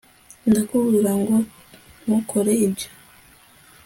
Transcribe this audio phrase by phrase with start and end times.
[0.49, 1.35] ndakuburira ngo
[2.03, 2.89] ntukore ibyo